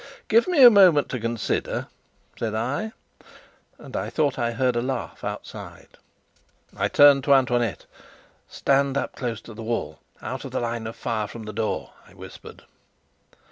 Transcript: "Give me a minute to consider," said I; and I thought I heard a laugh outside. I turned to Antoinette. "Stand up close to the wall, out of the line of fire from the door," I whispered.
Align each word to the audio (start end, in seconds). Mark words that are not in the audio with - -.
"Give 0.29 0.47
me 0.47 0.63
a 0.63 0.71
minute 0.71 1.09
to 1.09 1.19
consider," 1.19 1.85
said 2.35 2.55
I; 2.55 2.93
and 3.77 3.95
I 3.95 4.09
thought 4.09 4.39
I 4.39 4.51
heard 4.53 4.75
a 4.75 4.81
laugh 4.81 5.23
outside. 5.23 5.89
I 6.75 6.87
turned 6.87 7.23
to 7.25 7.35
Antoinette. 7.35 7.85
"Stand 8.49 8.97
up 8.97 9.15
close 9.15 9.41
to 9.41 9.53
the 9.53 9.61
wall, 9.61 9.99
out 10.19 10.43
of 10.43 10.49
the 10.49 10.59
line 10.59 10.87
of 10.87 10.95
fire 10.95 11.27
from 11.27 11.43
the 11.43 11.53
door," 11.53 11.91
I 12.07 12.15
whispered. 12.15 12.63